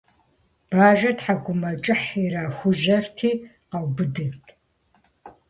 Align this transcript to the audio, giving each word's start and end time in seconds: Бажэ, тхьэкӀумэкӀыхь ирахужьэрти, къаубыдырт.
Бажэ, 0.69 1.11
тхьэкӀумэкӀыхь 1.17 2.09
ирахужьэрти, 2.23 3.31
къаубыдырт. 3.69 4.45